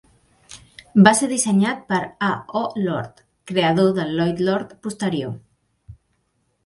Va 1.07 1.11
ser 1.17 1.27
dissenyat 1.33 1.83
per 1.93 1.99
A.O. 2.29 2.61
Lord, 2.87 3.21
creador 3.53 3.93
del 4.01 4.17
Loyd-Lord 4.21 4.75
posterior. 4.87 5.41